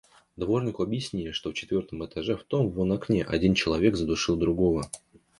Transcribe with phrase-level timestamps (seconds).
[0.35, 4.89] Дворнику объяснили, что в четвертом этаже, в том вон окне, один человек задушил другого.